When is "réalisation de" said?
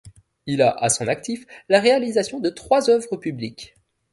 1.79-2.49